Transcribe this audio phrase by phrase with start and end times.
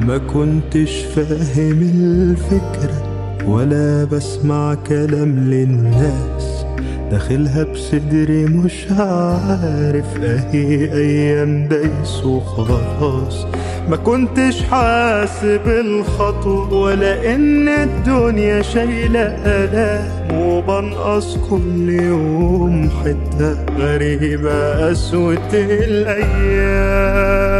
[0.00, 3.02] ما كنتش فاهم الفكرة
[3.46, 6.64] ولا بسمع كلام للناس.
[7.10, 13.46] داخلها بصدري مش عارف أهي أيام دايس وخلاص
[13.90, 20.16] ما كنتش حاسب الخطوة ولا إن الدنيا شايلة آلام.
[20.40, 27.55] وبنقص كل يوم حتة غريبة قسوة الأيام.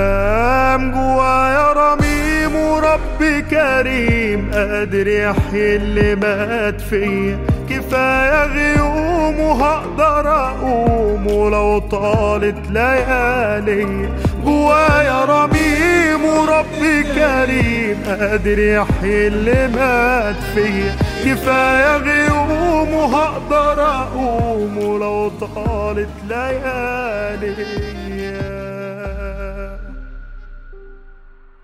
[3.16, 7.38] ورب كريم قادر يحيي اللي مات فيا.
[7.70, 14.08] كفاية غيوم وهقدر أقوم ولو طالت ليالي.
[14.44, 16.66] جوايا رميم ورب
[17.14, 20.96] كريم قادر يحيي اللي مات فيا.
[21.24, 27.54] كفاية غيوم وهقدر أقوم ولو طالت ليالي.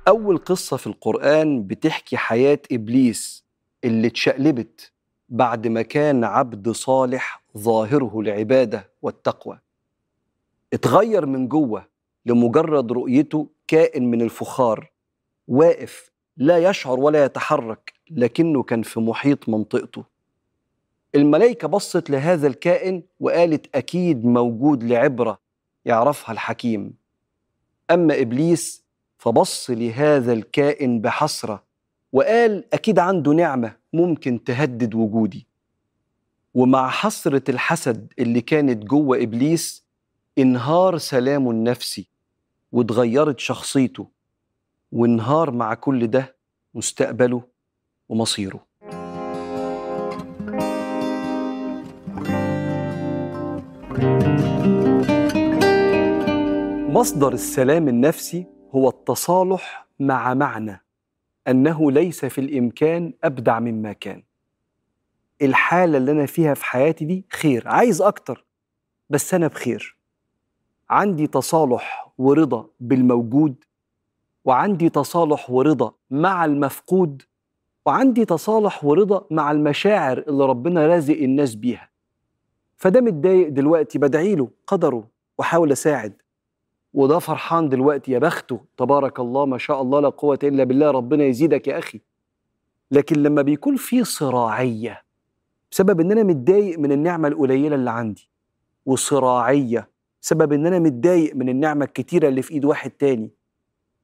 [0.08, 3.44] أول قصة في القرآن بتحكي حياة إبليس
[3.84, 4.92] اللي اتشقلبت
[5.28, 9.58] بعد ما كان عبد صالح ظاهره العبادة والتقوى.
[10.72, 11.86] اتغير من جوه
[12.26, 14.90] لمجرد رؤيته كائن من الفخار
[15.48, 20.04] واقف لا يشعر ولا يتحرك لكنه كان في محيط منطقته.
[21.14, 25.38] الملائكة بصت لهذا الكائن وقالت أكيد موجود لعبرة
[25.84, 26.94] يعرفها الحكيم.
[27.90, 28.81] أما إبليس
[29.22, 31.62] فبص لهذا الكائن بحسرة
[32.12, 35.46] وقال أكيد عنده نعمة ممكن تهدد وجودي.
[36.54, 39.84] ومع حسرة الحسد اللي كانت جوه إبليس
[40.38, 42.08] انهار سلامه النفسي
[42.72, 44.06] واتغيرت شخصيته
[44.92, 46.36] وانهار مع كل ده
[46.74, 47.42] مستقبله
[48.08, 48.66] ومصيره.
[56.88, 60.84] مصدر السلام النفسي هو التصالح مع معنى
[61.48, 64.22] أنه ليس في الإمكان أبدع مما كان.
[65.42, 68.44] الحالة اللي أنا فيها في حياتي دي خير عايز أكتر
[69.10, 69.96] بس أنا بخير.
[70.90, 73.64] عندي تصالح ورضا بالموجود
[74.44, 77.22] وعندي تصالح ورضا مع المفقود
[77.86, 81.88] وعندي تصالح ورضا مع المشاعر اللي ربنا رازق الناس بيها.
[82.76, 86.22] فده متضايق دلوقتي بدعي له قدره وأحاول أساعد.
[86.94, 91.24] وده فرحان دلوقتي يا بخته تبارك الله ما شاء الله لا قوة إلا بالله ربنا
[91.24, 92.00] يزيدك يا أخي.
[92.90, 95.02] لكن لما بيكون في صراعية
[95.70, 98.30] بسبب إن أنا متضايق من النعمة القليلة اللي عندي
[98.86, 99.88] وصراعية
[100.22, 103.30] بسبب إن أنا متضايق من النعمة الكتيرة اللي في إيد واحد تاني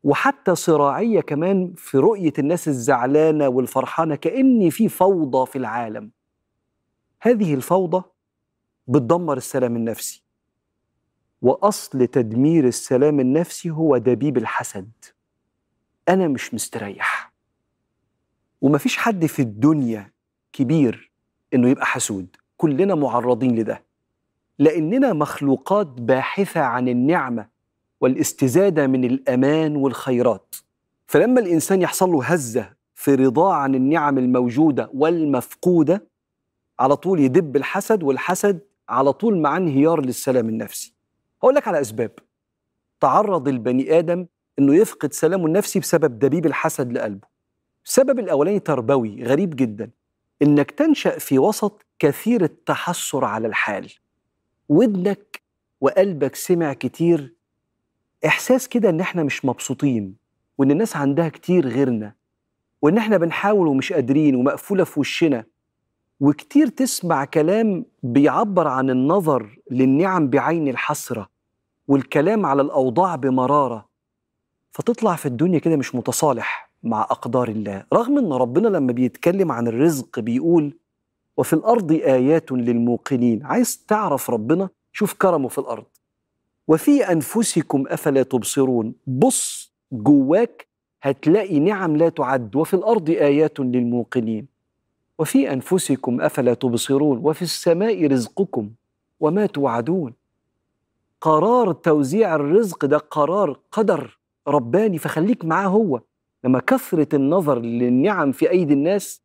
[0.04, 6.10] وحتى صراعية كمان في رؤية الناس الزعلانة والفرحانة كأن في فوضى في العالم.
[7.20, 8.02] هذه الفوضى
[8.86, 10.27] بتدمر السلام النفسي.
[11.42, 14.90] وأصل تدمير السلام النفسي هو دبيب الحسد.
[16.08, 17.32] أنا مش مستريح.
[18.60, 20.12] ومفيش حد في الدنيا
[20.52, 21.10] كبير
[21.54, 22.36] إنه يبقى حسود.
[22.56, 23.84] كلنا معرضين لده.
[24.58, 27.48] لأننا مخلوقات باحثة عن النعمة
[28.00, 30.54] والاستزادة من الأمان والخيرات.
[31.06, 36.08] فلما الإنسان يحصل له هزة في رضاه عن النعم الموجودة والمفقودة
[36.80, 40.97] على طول يدب الحسد والحسد على طول مع انهيار للسلام النفسي.
[41.42, 42.10] هقول لك على أسباب.
[43.00, 44.26] تعرض البني آدم
[44.58, 47.26] إنه يفقد سلامه النفسي بسبب دبيب الحسد لقلبه.
[47.84, 49.90] السبب الأولاني تربوي غريب جدا.
[50.42, 53.92] إنك تنشأ في وسط كثير التحسر على الحال.
[54.68, 55.42] ودنك
[55.80, 57.34] وقلبك سمع كتير
[58.26, 60.16] إحساس كده إن إحنا مش مبسوطين
[60.58, 62.14] وإن الناس عندها كتير غيرنا
[62.82, 65.44] وإن إحنا بنحاول ومش قادرين ومقفولة في وشنا.
[66.20, 71.28] وكتير تسمع كلام بيعبر عن النظر للنعم بعين الحسرة
[71.88, 73.88] والكلام على الأوضاع بمرارة
[74.70, 77.84] فتطلع في الدنيا كده مش متصالح مع أقدار الله.
[77.92, 80.76] رغم أن ربنا لما بيتكلم عن الرزق بيقول
[81.36, 83.46] وفي الأرض آيات للموقنين.
[83.46, 85.84] عايز تعرف ربنا؟ شوف كرمه في الأرض.
[86.68, 88.94] وفي أنفسكم أفلا تبصرون.
[89.06, 90.68] بص جواك
[91.02, 92.56] هتلاقي نعم لا تعد.
[92.56, 94.57] وفي الأرض آيات للموقنين.
[95.18, 98.70] وفي أنفسكم أفلا تبصرون وفي السماء رزقكم
[99.20, 100.12] وما توعدون.
[101.20, 104.18] قرار توزيع الرزق ده قرار قدر
[104.48, 106.00] رباني فخليك معاه هو.
[106.44, 109.22] لما كثرة النظر للنعم في أيدي الناس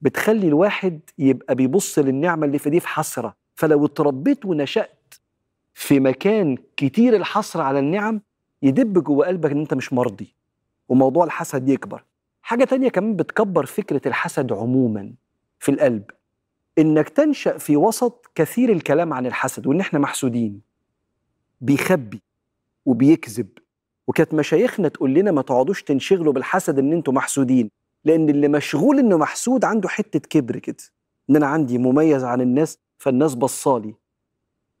[0.00, 3.36] بتخلي الواحد يبقى بيبص للنعمة اللي في دي في حسرة.
[3.54, 5.14] فلو اتربيت ونشأت
[5.74, 8.20] في مكان كتير الحسرة على النعم
[8.62, 10.34] يدب جوه قلبك إن أنت مش مرضي
[10.88, 12.04] وموضوع الحسد يكبر.
[12.42, 15.12] حاجة تانية كمان بتكبر فكرة الحسد عموما.
[15.58, 16.10] في القلب
[16.78, 20.60] إنك تنشأ في وسط كثير الكلام عن الحسد وإن إحنا محسودين.
[21.60, 22.22] بيخبي
[22.86, 23.48] وبيكذب.
[24.06, 27.70] وكانت مشايخنا تقول لنا ما تقعدوش تنشغلوا بالحسد إن أنتوا محسودين
[28.04, 30.76] لأن اللي مشغول إنه محسود عنده حتة كبر كده.
[31.30, 33.94] إن أنا عندي مميز عن الناس فالناس بصالي.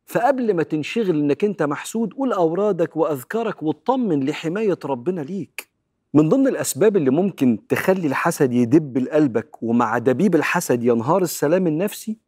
[0.06, 5.75] فقبل ما تنشغل إنك أنت محسود قول أورادك وأذكارك واطمن لحماية ربنا ليك.
[6.16, 12.18] من ضمن الأسباب اللي ممكن تخلي الحسد يدب لقلبك ومع دبيب الحسد ينهار السلام النفسي؟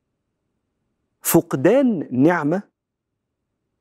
[1.23, 2.62] فقدان نعمة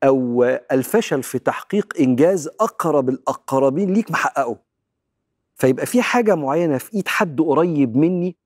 [0.04, 4.58] أو الفشل في تحقيق إنجاز أقرب الأقربين ليك محققه.
[5.56, 8.36] فيبقى في حاجة معينة في إيد حد قريب مني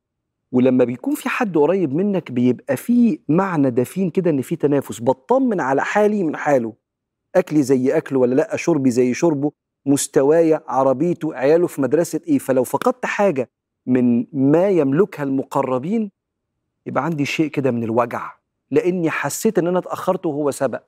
[0.52, 5.00] ولما بيكون في حد قريب منك بيبقى في معنى دفين كده إن في تنافس.
[5.02, 6.74] بطمن على حالي من حاله.
[7.34, 9.52] أكلي زي أكله ولا لأ؟ شربي زي شربه.
[9.86, 13.50] مستوايا عربيته عياله في مدرسة إيه؟ فلو فقدت حاجة
[13.86, 16.10] من ما يملكها المقربين
[16.86, 18.32] يبقى عندي شيء كده من الوجع
[18.70, 20.82] لأني حسيت إن أنا اتأخرت وهو سبق.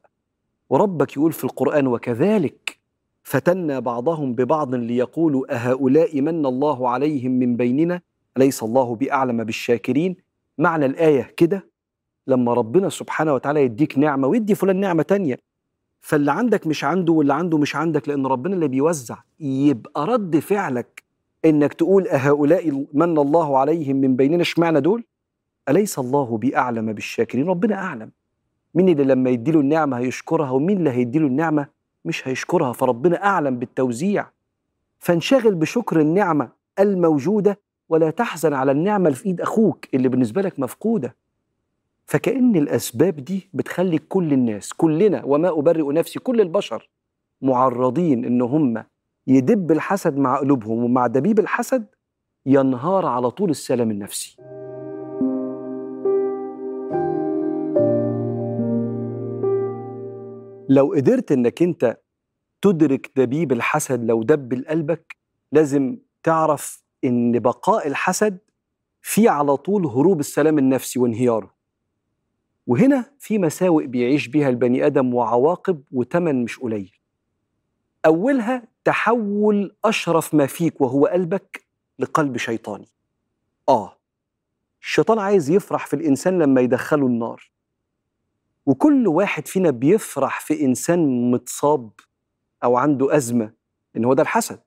[0.70, 2.78] وربك يقول في القرآن وكذلك
[3.22, 8.00] فتنا بعضهم ببعض ليقولوا أهؤلاء من الله عليهم من بيننا؟
[8.36, 10.16] أليس الله بأعلم بالشاكرين؟
[10.58, 11.68] معنى الآية كده
[12.26, 15.38] لما ربنا سبحانه وتعالى يديك نعمة ويدي فلان نعمة تانية.
[16.04, 21.02] فاللي عندك مش عنده واللي عنده مش عندك لأن ربنا اللي بيوزع يبقى رد فعلك
[21.44, 25.04] إنك تقول أهؤلاء من الله عليهم من بيننا اشمعنى دول؟
[25.68, 28.10] أليس الله بأعلم بالشاكرين؟ ربنا أعلم.
[28.74, 31.66] مين اللي لما يديله النعمة هيشكرها ومين اللي هيديله النعمة؟
[32.04, 34.26] مش هيشكرها فربنا أعلم بالتوزيع.
[34.98, 36.48] فانشغل بشكر النعمة
[36.78, 37.58] الموجودة
[37.88, 41.16] ولا تحزن على النعمة اللي في إيد أخوك اللي بالنسبة لك مفقودة.
[42.06, 46.90] فكأن الأسباب دي بتخلي كل الناس كلنا وما أبرئ نفسي كل البشر
[47.42, 48.84] معرضين إن هم
[49.26, 51.86] يدب الحسد مع قلوبهم ومع دبيب الحسد
[52.46, 54.36] ينهار على طول السلام النفسي.
[60.68, 61.98] لو قدرت إنك أنت
[62.62, 65.16] تدرك دبيب الحسد لو دب لقلبك
[65.52, 68.38] لازم تعرف إن بقاء الحسد
[69.02, 71.53] في على طول هروب السلام النفسي وانهياره.
[72.66, 76.92] وهنا في مساوئ بيعيش بيها البني آدم وعواقب وتمن مش قليل.
[78.06, 81.64] أولها تحول أشرف ما فيك وهو قلبك
[81.98, 82.88] لقلب شيطاني.
[83.68, 83.96] آه
[84.82, 87.50] الشيطان عايز يفرح في الإنسان لما يدخله النار.
[88.66, 91.90] وكل واحد فينا بيفرح في إنسان متصاب
[92.64, 93.52] أو عنده أزمة
[93.96, 94.60] إن هو ده الحسد.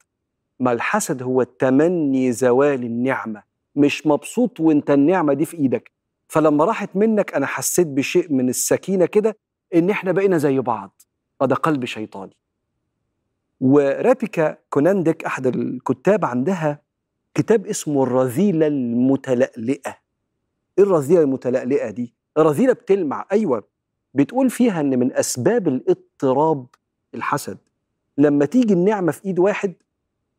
[0.60, 3.44] ما الحسد هو تمني زوال النعمة.
[3.76, 5.92] مش مبسوط وانت النعمة دي في إيدك.
[6.28, 9.38] فلما راحت منك أنا حسيت بشيء من السكينة كده
[9.76, 11.02] إن إحنا بقينا زي بعض.
[11.42, 12.38] هذا قلب شيطاني.
[13.60, 16.82] ورابيكا كوناندك أحد الكتاب عندها
[17.34, 19.98] كتاب اسمه الرذيلة المتلألئة.
[20.78, 23.68] إيه الرذيلة المتلألئة دي؟ الرذيلة بتلمع أيوه
[24.14, 26.68] بتقول فيها إن من أسباب الاضطراب
[27.16, 27.58] الحسد
[28.18, 29.74] لما تيجي النعمة في إيد واحد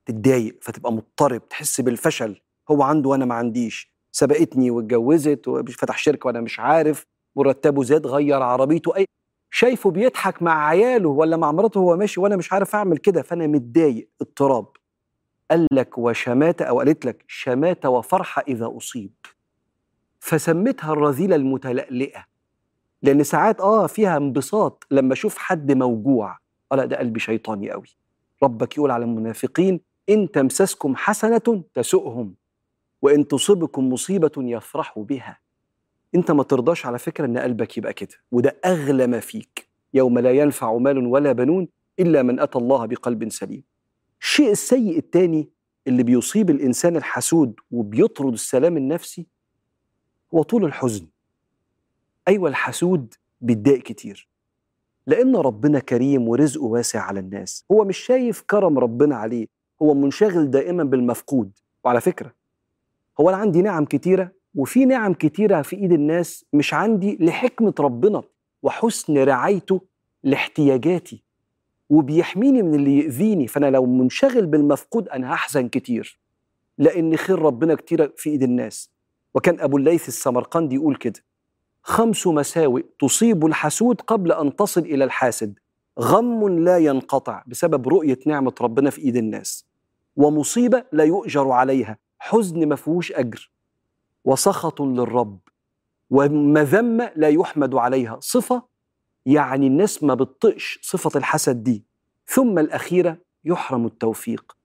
[0.07, 3.93] تتضايق فتبقى مضطرب تحس بالفشل هو عنده وأنا ما عنديش.
[4.13, 7.07] سبقتني واتجوزت وفتح شركة وأنا مش عارف
[7.37, 9.07] مرتبه زاد غير عربيته أي
[9.51, 13.47] شايفه بيضحك مع عياله ولا مع مراته وهو ماشي وأنا مش عارف أعمل كده فأنا
[13.47, 14.67] متضايق اضطراب.
[15.51, 19.13] قال لك وشماتة أو قالت لك شماتة وفرحة إذا أصيب.
[20.21, 22.25] فسمتها الرذيلة المتلألئة
[23.03, 26.39] لأن ساعات آه فيها انبساط لما أشوف حد موجوع.
[26.73, 27.87] آه لا ده قلبي شيطاني قوي
[28.43, 32.35] ربك يقول على المنافقين إن تمسسكم حسنة تسؤهم.
[33.03, 35.39] وإن تصبكم مصيبة يفرحوا بها.
[36.15, 39.69] أنت ما ترضاش على فكرة إن قلبك يبقى كده وده أغلى ما فيك.
[39.95, 41.69] يوم لا ينفع مال ولا بنون
[42.01, 43.63] إلا من أتى الله بقلب سليم.
[44.21, 45.49] الشيء السيء الثاني
[45.87, 49.27] اللي بيصيب الإنسان الحسود وبيطرد السلام النفسي
[50.35, 51.07] هو طول الحزن.
[52.29, 54.29] أيوه الحسود بيتضايق كتير.
[55.07, 57.65] لأن ربنا كريم ورزقه واسع على الناس.
[57.73, 59.47] هو مش شايف كرم ربنا عليه
[59.83, 61.59] هو منشغل دائما بالمفقود.
[61.85, 62.38] وعلى فكرة
[63.21, 68.23] هو أنا عندي نعم كتيرة وفي نعم كتيرة في إيد الناس مش عندي لحكمة ربنا
[68.63, 69.81] وحسن رعايته
[70.23, 71.23] لاحتياجاتي
[71.91, 73.47] وبيحميني من اللي يأذيني.
[73.47, 76.21] فأنا لو منشغل بالمفقود أنا هحزن كتير
[76.79, 78.91] لأن خير ربنا كتير في إيد الناس.
[79.35, 81.25] وكان أبو الليث السمرقندي يقول كده
[81.83, 85.59] خمس مساوئ تصيب الحسود قبل أن تصل إلى الحاسد.
[86.01, 89.67] غم لا ينقطع بسبب رؤية نعمة ربنا في إيد الناس.
[90.17, 91.99] ومصيبة لا يؤجر عليها.
[92.19, 93.51] حزن ما فيهوش أجر
[94.25, 95.39] وسخط للرب
[96.11, 98.19] ومذمة لا يحمد عليها.
[98.21, 98.63] صفة
[99.27, 101.85] يعني الناس ما بتطقش صفة الحسد دي.
[102.27, 104.57] ثم الأخيرة يحرم التوفيق.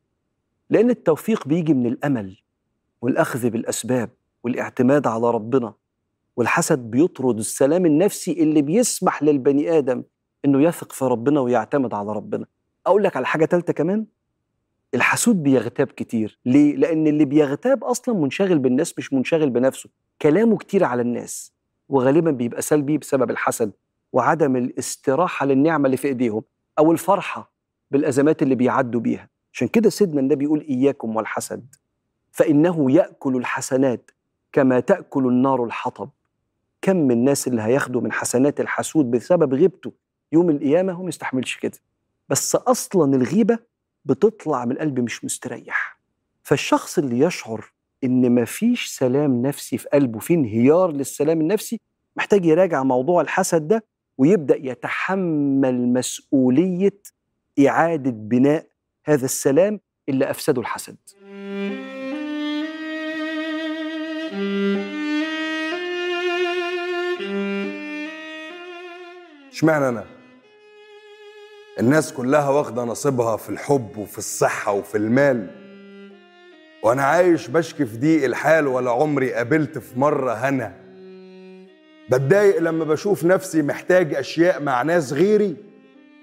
[0.69, 2.38] لأن التوفيق بيجي من الأمل
[3.01, 4.10] والأخذ بالأسباب
[4.43, 5.74] والاعتماد على ربنا.
[6.36, 10.03] والحسد بيطرد السلام النفسي اللي بيسمح للبني آدم
[10.45, 12.45] إنه يثق في ربنا ويعتمد على ربنا.
[12.86, 14.05] أقول لك على حاجة ثالثه كمان.
[14.95, 16.39] الحسود بيغتاب كتير.
[16.45, 19.89] ليه؟ لأن اللي بيغتاب أصلا منشغل بالناس مش منشغل بنفسه.
[20.21, 21.53] كلامه كتير على الناس
[21.89, 23.71] وغالبا بيبقى سلبي بسبب الحسد
[24.13, 26.43] وعدم الاستراحة للنعمة اللي في إيديهم
[26.79, 27.51] أو الفرحة
[27.91, 29.29] بالأزمات اللي بيعدوا بيها.
[29.53, 31.75] عشان كده سيدنا النبي يقول إياكم والحسد.
[32.31, 34.12] فإنه يأكل الحسنات
[34.51, 36.09] كما تأكل النار الحطب.
[36.81, 39.91] كم من الناس اللي هياخدوا من حسنات الحسود بسبب غيبته
[40.31, 41.77] يوم القيامة؟ هو ما يستحملش كده.
[42.29, 43.59] بس أصلا الغيبة
[44.05, 46.00] بتطلع من القلب مش مستريح.
[46.43, 51.79] فالشخص اللي يشعر إن مفيش سلام نفسي في قلبه في انهيار للسلام النفسي
[52.15, 53.83] محتاج يراجع موضوع الحسد ده
[54.17, 57.00] ويبدأ يتحمل مسؤولية
[57.67, 58.67] إعادة بناء
[59.05, 59.79] هذا السلام
[60.10, 60.98] اللي أفسده الحسد.
[69.51, 70.05] اشمعنى أنا؟
[71.80, 75.48] الناس كلها واخدة نصيبها في الحب وفي الصحة وفي المال.
[76.84, 80.74] وأنا عايش بشكي في ضيق الحال ولا عمري قابلت في مرة هنا.
[82.10, 85.56] بتضايق لما بشوف نفسي محتاج أشياء مع ناس غيري.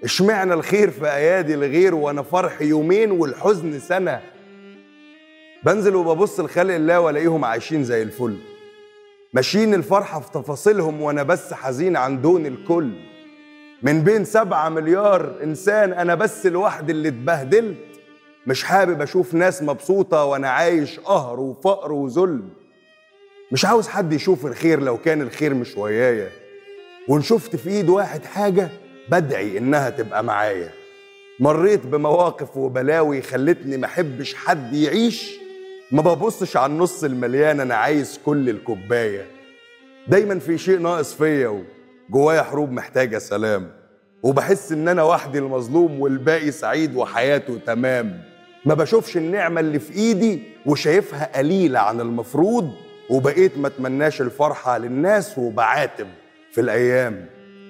[0.03, 4.21] إشمعنى الخير في أيادي الغير وأنا فرح يومين والحزن سنة؟
[5.63, 8.37] بنزل وببص لخلق الله وألاقيهم عايشين زي الفل.
[9.33, 12.89] ماشيين الفرحة في تفاصيلهم وأنا بس حزين عن دون الكل.
[13.83, 17.77] من بين سبعة مليار إنسان أنا بس لوحدي اللي اتبهدلت
[18.47, 22.41] مش حابب أشوف ناس مبسوطة وأنا عايش قهر وفقر وذل
[23.51, 26.29] مش عاوز حد يشوف الخير لو كان الخير مش ويايا.
[27.07, 28.69] وإن شفت في إيد واحد حاجة
[29.09, 30.69] بدعي إنها تبقى معايا.
[31.39, 35.35] مريت بمواقف وبلاوي خلتني محبش حد يعيش
[35.91, 39.25] ما ببصش على النص المليان أنا عايز كل الكوباية.
[40.07, 41.63] دايما في شيء ناقص فيا
[42.09, 43.71] جوايا حروب محتاجة سلام
[44.23, 48.21] وبحس إن أنا وحدي المظلوم والباقي سعيد وحياته تمام.
[48.65, 52.71] ما بشوفش النعمة اللي في إيدي وشايفها قليلة عن المفروض
[53.09, 56.07] وبقيت ما أتمناش الفرحة للناس وبعاتب
[56.51, 57.25] في الأيام.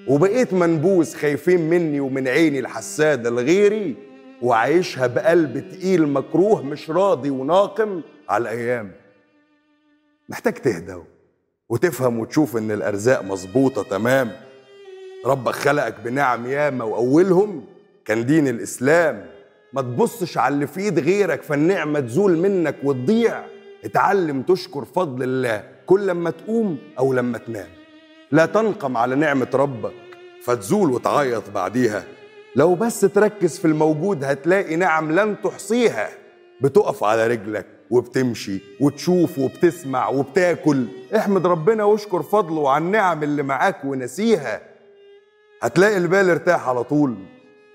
[0.08, 3.96] وبقيت منبوس خايفين مني ومن عيني الحسادة لغيري
[4.42, 8.92] وعايشها بقلب تقيل مكروه مش راضي وناقم على الأيام.
[10.28, 10.96] محتاج تهدى.
[11.72, 14.32] وتفهم وتشوف إن الأرزاق مظبوطة تمام؟
[15.26, 17.64] ربك خلقك بنعم ياما وأولهم
[18.04, 19.26] كان دين الإسلام.
[19.72, 23.44] ما تبصش على اللي في إيد غيرك فالنعمة تزول منك وتضيع.
[23.84, 27.68] اتعلم تشكر فضل الله كل لما تقوم أو لما تنام.
[28.32, 29.92] لا تنقم على نعمة ربك
[30.42, 32.04] فتزول وتعيط بعديها.
[32.56, 36.08] لو بس تركز في الموجود هتلاقي نعم لن تحصيها.
[36.60, 40.86] بتقف على رجلك وبتمشي وتشوف وبتسمع وبتاكل.
[41.16, 44.60] احمد ربنا واشكر فضله على النعم اللي معاك ونسيها.
[45.62, 47.14] هتلاقي البال ارتاح على طول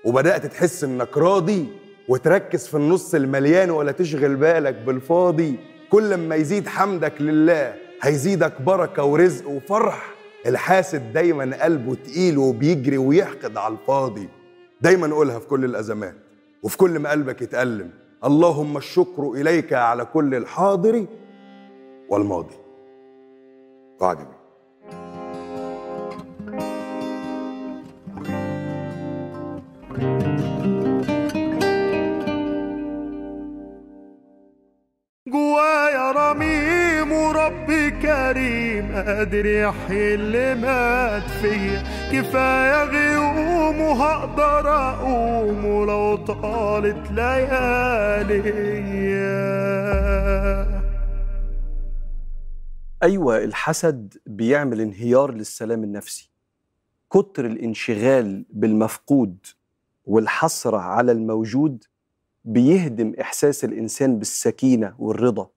[0.04, 1.66] وبدأت تحس إنك راضي
[2.08, 5.56] وتركز في النص المليان ولا تشغل بالك بالفاضي.
[5.90, 10.14] كل ما يزيد حمدك لله هيزيدك بركة ورزق وفرح.
[10.46, 14.28] الحاسد دايما قلبه تقيل وبيجري ويحقد على الفاضي.
[14.80, 16.14] دايما قولها في كل الأزمات
[16.62, 17.90] وفي كل ما قلبك يتألم.
[18.24, 21.06] اللهم الشكر إليك على كل الحاضر
[22.10, 22.67] والماضي.
[24.00, 24.38] وعجبي
[35.28, 47.10] جوايا رميم وربي كريم قادر يحيي اللي مات فيا كفاية غيوم وهقدر أقوم ولو طالت
[47.10, 48.42] ليالي.
[53.02, 56.30] أيوه الحسد بيعمل انهيار للسلام النفسي.
[57.10, 59.46] كتر الانشغال بالمفقود
[60.04, 61.84] والحسرة على الموجود
[62.44, 65.50] بيهدم إحساس الإنسان بالسكينة والرضا.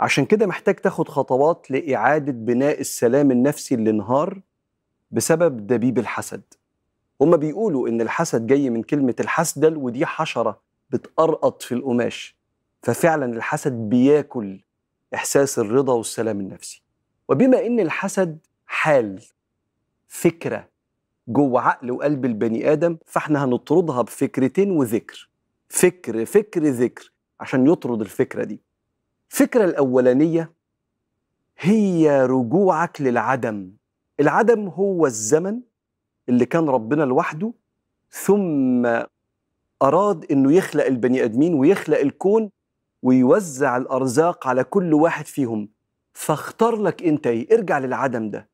[0.00, 4.40] عشان كده محتاج تاخد خطوات لإعادة بناء السلام النفسي اللي انهار
[5.10, 6.42] بسبب دبيب الحسد.
[7.20, 10.60] هما بيقولوا إن الحسد جاي من كلمة الحسدل ودي حشرة
[10.90, 12.36] بتقرقط في القماش.
[12.82, 14.60] ففعلا الحسد بياكل
[15.14, 16.82] إحساس الرضا والسلام النفسي.
[17.28, 19.22] وبما إن الحسد حال
[20.08, 20.68] فكرة
[21.28, 25.28] جوه عقل وقلب البني آدم فإحنا هنطردها بفكرتين وذكر.
[25.68, 28.60] فكر فكر ذكر عشان يطرد الفكرة دي.
[29.30, 30.52] الفكرة الأولانية
[31.58, 33.70] هي رجوعك للعدم
[34.20, 35.60] العدم هو الزمن
[36.28, 37.52] اللي كان ربنا لوحده
[38.10, 38.86] ثم
[39.82, 42.50] أراد إنه يخلق البني آدمين ويخلق الكون
[43.02, 45.68] ويوزع الأرزاق على كل واحد فيهم.
[46.12, 48.48] فاختار لك أنت إيه ارجع للعدم ده.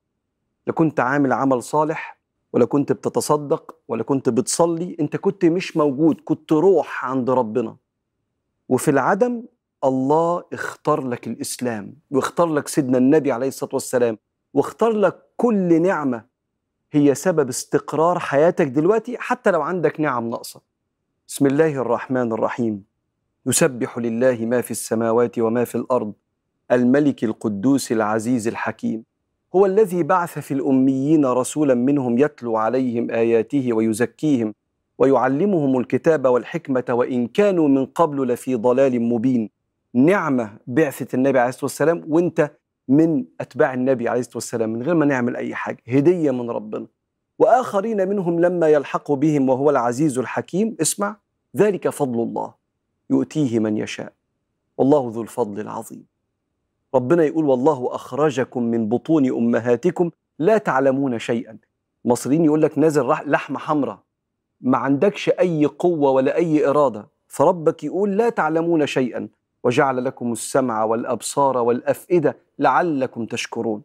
[0.66, 2.18] لا كنت عامل عمل صالح
[2.52, 7.76] ولا كنت بتتصدق ولا كنت بتصلي أنت كنت مش موجود كنت روح عند ربنا.
[8.68, 9.42] وفي العدم
[9.84, 14.18] الله اختار لك الإسلام واختار لك سيدنا النبي عليه الصلاة والسلام
[14.54, 16.24] واختار لك كل نعمة
[16.92, 20.60] هي سبب استقرار حياتك دلوقتي حتى لو عندك نعم ناقصة.
[21.28, 22.84] بسم الله الرحمن الرحيم.
[23.46, 26.12] يسبح لله ما في السماوات وما في الأرض
[26.72, 29.04] الملك القدوس العزيز الحكيم.
[29.56, 34.54] هو الذي بعث في الأميين رسولا منهم يتلو عليهم آياته ويزكيهم
[34.98, 39.50] ويعلمهم الكتاب والحكمة وإن كانوا من قبل لفي ضلال مبين.
[39.94, 42.50] نعمة بعثة النبي عليه الصلاة والسلام وأنت
[42.88, 45.82] من أتباع النبي عليه الصلاة والسلام من غير ما نعمل أي حاجة.
[45.88, 46.86] هدية من ربنا.
[47.38, 50.76] وآخرين منهم لما يلحقوا بهم وهو العزيز الحكيم.
[50.80, 51.16] اسمع
[51.56, 52.65] ذلك فضل الله.
[53.10, 54.12] يؤتيه من يشاء.
[54.78, 56.06] والله ذو الفضل العظيم.
[56.94, 61.58] ربنا يقول والله أخرجكم من بطون أمهاتكم لا تعلمون شيئا.
[62.04, 63.98] مصريين يقول لك نازل لحمه حمراء
[64.60, 67.08] ما عندكش أي قوة ولا أي إرادة.
[67.28, 69.28] فربك يقول لا تعلمون شيئا.
[69.64, 73.82] وجعل لكم السمع والأبصار والأفئدة لعلكم تشكرون.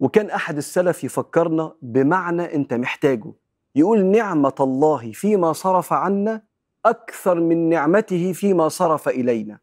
[0.00, 3.32] وكان أحد السلف يفكرنا بمعنى أنت محتاجه.
[3.74, 6.42] يقول نعمة الله فيما صرف عنا
[6.86, 9.58] أكثر من نعمته فيما صرف إلينا.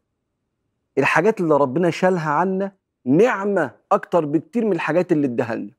[0.98, 2.72] الحاجات اللي ربنا شالها عنا
[3.04, 5.72] نعمة أكتر بكتير من الحاجات اللي اداها لنا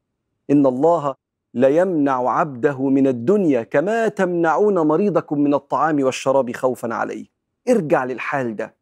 [0.52, 1.16] إن الله
[1.54, 7.26] لا يمنع عبده من الدنيا كما تمنعون مريضكم من الطعام والشراب خوفا عليه.
[7.70, 8.76] ارجع للحال ده.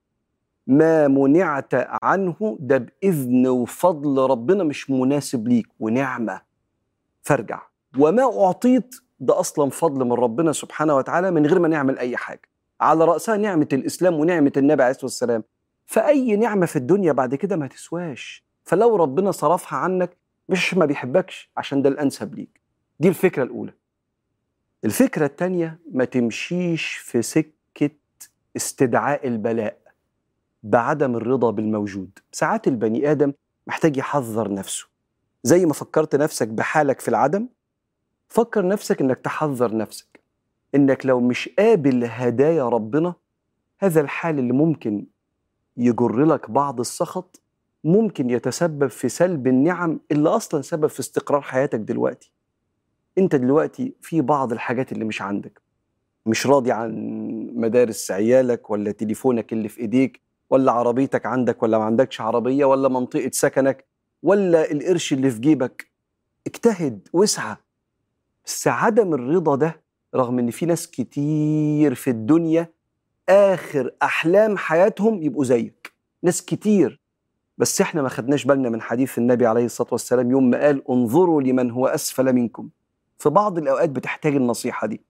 [0.68, 6.42] ما منعت عنه ده بإذن وفضل ربنا مش مناسب ليك ونعمة.
[7.22, 7.62] فارجع.
[8.00, 12.42] وما أعطيت ده أصلا فضل من ربنا سبحانه وتعالى من غير ما نعمل أي حاجة.
[12.82, 15.44] على رأسها نعمة الإسلام ونعمة النبي عليه الصلاة والسلام.
[15.86, 18.46] فأي نعمة في الدنيا بعد كده ما تسواش.
[18.64, 20.18] فلو ربنا صرفها عنك
[20.50, 22.62] مش ما بيحبكش عشان ده الأنسب ليك.
[23.00, 23.74] دي الفكرة الأولى.
[24.86, 27.90] الفكرة الثانية ما تمشيش في سكة
[28.56, 29.78] استدعاء البلاء
[30.64, 32.20] بعدم الرضا بالموجود.
[32.32, 33.34] ساعات البني آدم
[33.68, 34.88] محتاج يحذر نفسه.
[35.44, 37.48] زي ما فكرت نفسك بحالك في العدم
[38.36, 40.20] فكر نفسك إنك تحذر نفسك.
[40.76, 43.14] إنك لو مش قابل هدايا ربنا
[43.80, 45.06] هذا الحال اللي ممكن
[45.78, 47.42] يجر لك بعض السخط
[47.84, 52.32] ممكن يتسبب في سلب النعم اللي أصلا سبب في استقرار حياتك دلوقتي.
[53.18, 55.62] أنت دلوقتي في بعض الحاجات اللي مش عندك.
[56.26, 56.92] مش راضي عن
[57.56, 62.90] مدارس عيالك ولا تليفونك اللي في إيديك ولا عربيتك عندك ولا ما عندكش عربية ولا
[62.90, 63.86] منطقة سكنك
[64.24, 65.88] ولا القرش اللي في جيبك.
[66.48, 67.56] اجتهد واسعى.
[68.46, 69.82] بس عدم الرضا ده
[70.16, 72.70] رغم إن في ناس كتير في الدنيا
[73.30, 75.94] آخر أحلام حياتهم يبقوا زيك.
[76.24, 77.02] ناس كتير.
[77.58, 81.42] بس إحنا ما خدناش بالنا من حديث النبي عليه الصلاة والسلام يوم ما قال انظروا
[81.42, 82.70] لمن هو أسفل منكم.
[83.18, 85.02] في بعض الأوقات بتحتاج النصيحة دي.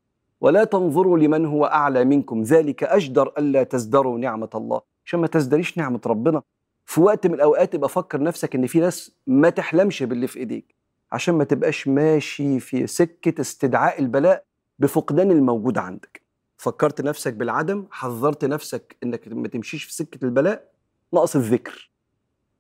[0.42, 2.42] ولا تنظروا لمن هو أعلى منكم.
[2.42, 4.82] ذلك أجدر الا تزدروا نعمة الله.
[5.06, 6.42] عشان ما تزدريش نعمة ربنا.
[6.86, 10.76] في وقت من الأوقات يبقى فكر نفسك إن في ناس ما تحلمش باللي في إيديك.
[11.12, 14.46] عشان ما تبقاش ماشي في سكة استدعاء البلاء
[14.80, 16.22] بفقدان الموجود عندك.
[16.58, 20.72] فكرت نفسك بالعدم حذرت نفسك إنك ما تمشيش في سكة البلاء
[21.14, 21.92] نقص الذكر.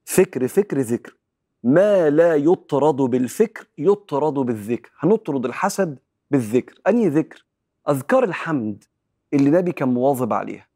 [0.06, 1.18] فكر فكر ذكر.
[1.64, 4.92] ما لا يطرد بالفكر يطرد بالذكر.
[5.00, 6.00] هنطرد الحسد
[6.32, 6.82] بالذكر.
[6.88, 7.46] أنهي ذكر؟
[7.90, 8.84] أذكار الحمد
[9.34, 10.68] اللي النبي كان مواظب عليها.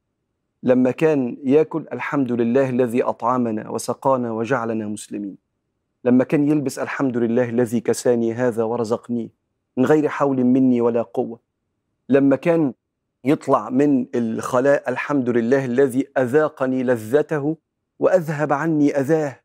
[0.63, 5.48] لما كان ياكل الحمد لله الذي أطعمنا وسقانا وجعلنا مسلمين.
[6.03, 9.31] لما كان يلبس الحمد لله الذي كساني هذا ورزقني
[9.77, 11.39] من غير حول مني ولا قوة.
[12.09, 12.73] لما كان
[13.23, 17.57] يطلع من الخلاء الحمد لله الذي أذاقني لذته
[17.99, 19.39] وأذهب عني أذاه.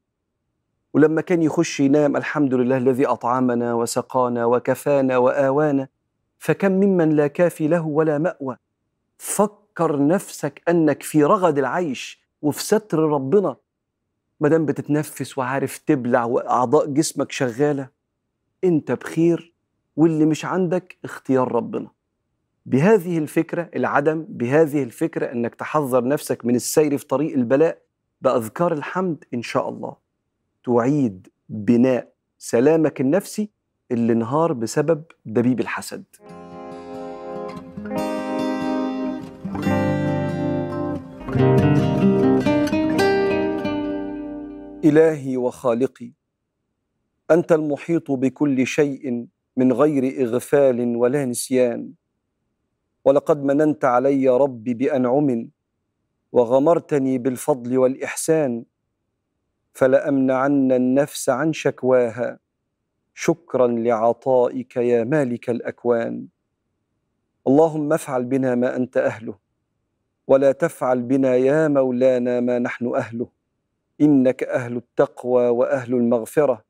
[0.94, 5.88] ولما كان يخش ينام الحمد لله الذي أطعمنا وسقانا وكفانا وآوانا
[6.38, 8.56] فكم ممن لا كافي له ولا مأوى.
[9.18, 13.56] فكر نفسك أنك في رغد العيش وفي ستر ربنا.
[14.40, 17.88] مادام بتتنفس وعارف تبلع وأعضاء جسمك شغالة
[18.64, 19.54] أنت بخير
[19.96, 21.90] واللي مش عندك اختيار ربنا.
[22.66, 27.78] بهذه الفكرة العدم بهذه الفكرة أنك تحذر نفسك من السير في طريق البلاء
[28.20, 29.96] بأذكار الحمد إن شاء الله.
[30.64, 33.50] تعيد بناء سلامك النفسي
[33.90, 36.04] اللي انهار بسبب دبيب الحسد.
[44.84, 46.12] إلهي وخالقي.
[47.30, 51.92] أنت المحيط بكل شيء من غير إغفال ولا نسيان.
[53.04, 55.48] ولقد مننت علي ربي بأنعم
[56.32, 58.64] وغمرتني بالفضل والإحسان.
[59.72, 62.38] فلأمنعن النفس عن شكواها.
[63.14, 66.26] شكرا لعطائك يا مالك الأكوان.
[67.46, 69.38] اللهم افعل بنا ما أنت أهله.
[70.26, 73.33] ولا تفعل بنا يا مولانا ما نحن أهله.
[74.00, 76.64] إنك أهل التقوى وأهل المغفرة.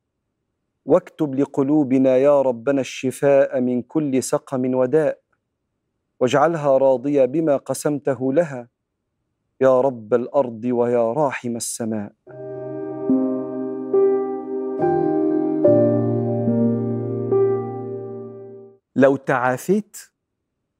[0.85, 5.19] واكتب لقلوبنا يا ربنا الشفاء من كل سقم وداء.
[6.19, 8.69] واجعلها راضية بما قسمته لها.
[9.61, 12.11] يا رب الأرض ويا راحم السماء.
[18.95, 19.97] لو تعافيت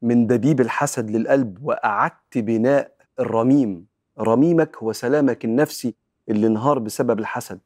[0.02, 3.88] من دبيب الحسد للقلب وأعدت بناء الرميم
[4.20, 5.96] رميمك هو سلامك النفسي
[6.30, 7.60] اللي انهار بسبب الحسد.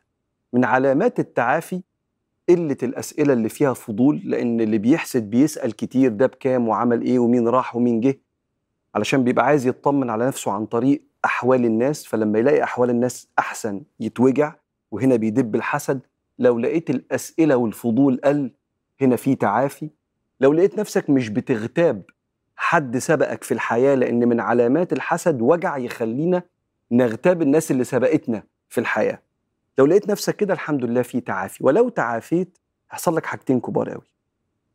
[0.54, 1.82] من علامات التعافي
[2.50, 7.48] قلة الأسئلة اللي فيها فضول لأن اللي بيحسد بيسأل كتير ده بكام وعمل إيه ومين
[7.48, 8.20] راح ومين جه
[8.96, 13.82] علشان بيبقى عايز يطمن على نفسه عن طريق أحوال الناس فلما يلاقي أحوال الناس أحسن
[14.00, 14.56] يتوجع
[14.92, 16.00] وهنا بيدب الحسد.
[16.40, 18.52] لو لقيت الأسئلة والفضول قل
[19.02, 19.90] هنا في تعافي.
[20.40, 22.02] لو لقيت نفسك مش بتغتاب
[22.56, 26.44] حد سبقك في الحياة لأن من علامات الحسد وجع يخلينا
[26.92, 29.22] نغتاب الناس اللي سبقتنا في الحياة.
[29.78, 31.64] لو لقيت نفسك كده الحمد لله في تعافي.
[31.64, 32.58] ولو تعافيت
[32.92, 34.10] هيحصل لك حاجتين كبار قوي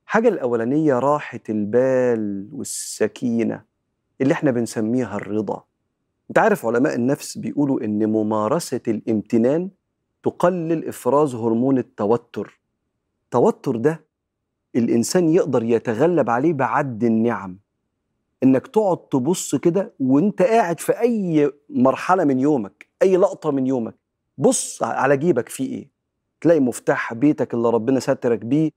[0.07, 3.62] حاجة الأولانية راحة البال والسكينة
[4.20, 5.64] اللي إحنا بنسميها الرضا.
[6.31, 9.70] أنت عارف علماء النفس بيقولوا إن ممارسة الامتنان
[10.22, 12.61] تقلل إفراز هرمون التوتر.
[13.24, 14.05] التوتر ده
[14.77, 17.59] الإنسان يقدر يتغلب عليه بعد النعم.
[18.44, 23.94] إنك تقعد تبص كده وأنت قاعد في أي مرحلة من يومك أي لقطة من يومك
[24.38, 25.88] بص على جيبك فيه إيه؟
[26.40, 28.70] تلاقي مفتاح بيتك اللي ربنا سترك بيه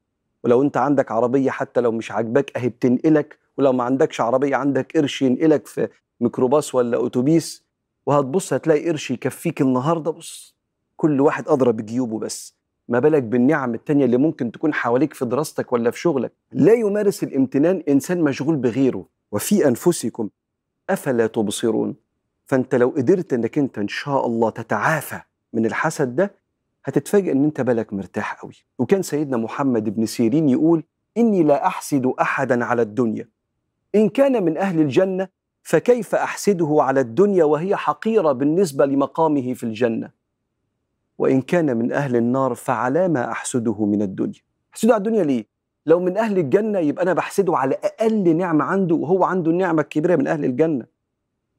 [0.44, 4.98] ولو أنت عندك عربية حتى لو مش عاجباك أهي بتنقلك ولو ما عندكش عربية عندك
[4.98, 5.88] قرش ينقلك في
[6.22, 7.64] ميكروباص ولا أتوبيس
[8.06, 10.56] وهتبص هتلاقي قرش يكفيك النهارده بص
[10.98, 12.58] كل واحد ادرى بجيوبه بس.
[12.90, 16.32] ما بالك بالنعم التانية اللي ممكن تكون حواليك في دراستك ولا في شغلك.
[16.52, 19.06] لا يمارس الامتنان إنسان مشغول بغيره.
[19.32, 20.30] وفي أنفسكم
[20.90, 21.96] أفلا تبصرون؟
[22.46, 25.22] فأنت لو قدرت أنك أنت إن شاء الله تتعافى
[25.54, 26.36] من الحسد ده
[26.86, 30.84] هتتفاجئ أن أنت بالك مرتاح قوي وكان سيدنا محمد بن سيرين يقول
[31.18, 33.30] إني لا أحسد أحدا على الدنيا.
[33.96, 35.28] إن كان من أهل الجنة
[35.64, 40.12] فكيف أحسده على الدنيا وهي حقيرة بالنسبة لمقامه في الجنة؟
[41.18, 44.42] وإن كان من أهل النار فعلى ما أحسده من الدنيا.
[44.74, 45.46] أحسده على الدنيا ليه؟
[45.88, 50.16] لو من أهل الجنة يبقى أنا بحسده على أقل نعمة عنده وهو عنده النعمة الكبيرة
[50.16, 50.86] من أهل الجنة.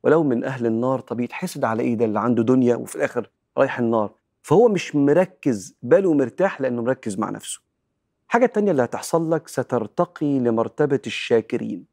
[0.02, 3.78] ولو من أهل النار طب يتحسد على إيه ده اللي عنده دنيا وفي الآخر رايح
[3.78, 4.10] النار؟
[4.42, 7.60] فهو مش مركز باله مرتاح لأنه مركز مع نفسه.
[8.28, 11.84] حاجة تانية اللي هتحصل لك سترتقي لمرتبة الشاكرين.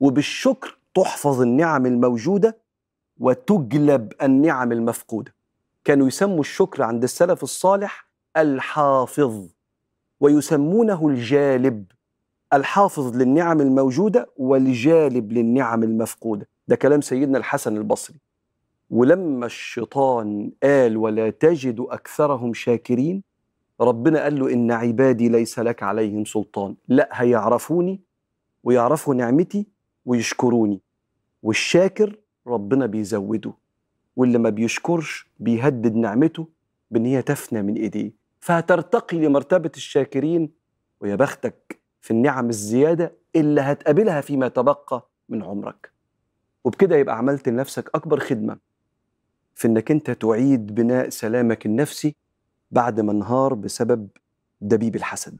[0.00, 2.56] وبالشكر تحفظ النعم الموجودة
[3.20, 5.34] وتجلب النعم المفقودة.
[5.84, 9.48] كانوا يسموا الشكر عند السلف الصالح الحافظ.
[10.20, 11.84] ويسمونه الجالب
[12.52, 16.48] الحافظ للنعم الموجودة والجالب للنعم المفقودة.
[16.68, 18.16] ده كلام سيدنا الحسن البصري.
[18.90, 23.22] ولما الشيطان قال ولا تجد أكثرهم شاكرين
[23.80, 28.00] ربنا قال له إن عبادي ليس لك عليهم سلطان لا هيعرفوني
[28.64, 29.66] ويعرفوا نعمتي
[30.06, 30.80] ويشكروني.
[31.42, 33.52] والشاكر ربنا بيزوده
[34.16, 36.48] واللي ما بيشكرش بيهدد نعمته
[36.90, 38.17] بإن هي تفنى من إيديه.
[38.48, 40.50] فهترتقي لمرتبة الشاكرين
[41.00, 45.92] ويا بختك في النعم الزيادة اللي هتقابلها فيما تبقى من عمرك.
[46.64, 48.58] وبكده يبقى عملت لنفسك أكبر خدمة
[49.54, 52.16] في إنك أنت تعيد بناء سلامك النفسي
[52.70, 54.08] بعد ما انهار بسبب
[54.60, 55.36] دبيب الحسد.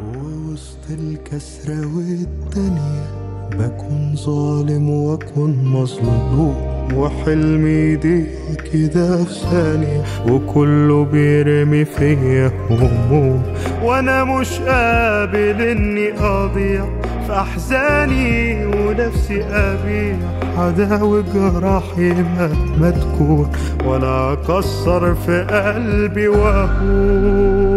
[0.00, 3.06] ووسط الكسرة والدنيا
[3.50, 6.75] بكون ظالم واكون مظلوم.
[6.94, 8.26] وحلمي يضيق
[8.72, 13.42] كده في ثانية وكله بيرمي فيا هموم
[13.82, 16.84] وأنا مش قابل إني أضيع
[17.26, 20.16] في أحزاني ونفسي أبيع.
[20.58, 23.52] عداوي جراحي مهما تكون
[23.84, 27.70] ولا أكسر في قلبي واهون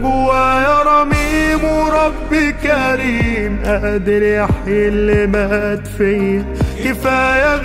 [0.00, 3.58] جوايا رميم وربي كريم.
[3.64, 6.44] قادر يحيي اللي مات فيا.
[6.84, 7.56] كفاية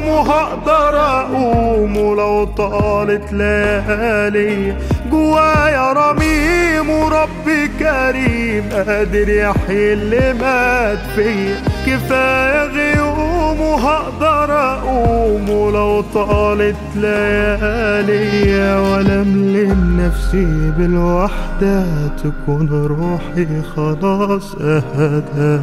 [0.00, 4.74] غيوم وهقدر اقوم ولو طالت ليالي.
[5.10, 16.76] جوايا رميم وربي كريم قادر يحيي اللي مات فيا كفاية غيوم وهقدر اقوم ولو طالت
[16.96, 18.80] ليالي.
[18.80, 21.84] ولا ملم نفسي بالوحدة
[22.16, 25.60] تكون روحي خلاص أهدى.